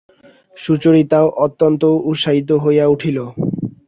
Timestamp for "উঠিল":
2.87-3.17